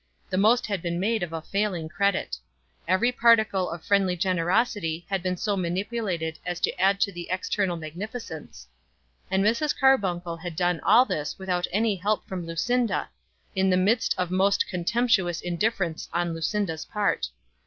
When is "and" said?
9.29-9.45